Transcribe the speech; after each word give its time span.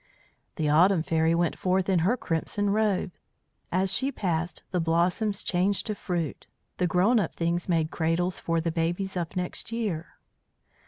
The 0.55 0.67
Autumn 0.67 1.03
Fairy 1.03 1.35
went 1.35 1.55
forth 1.55 1.87
in 1.87 1.99
her 1.99 2.17
crimson 2.17 2.71
robe. 2.71 3.11
As 3.71 3.93
she 3.93 4.11
passed 4.11 4.63
the 4.71 4.79
blossoms 4.79 5.43
changed 5.43 5.85
to 5.85 5.93
fruit, 5.93 6.47
the 6.77 6.87
grown 6.87 7.19
up 7.19 7.35
things 7.35 7.69
made 7.69 7.91
cradles 7.91 8.39
for 8.39 8.59
the 8.59 8.71
babies 8.71 9.15
of 9.15 9.35
next 9.35 9.71
year. 9.71 10.17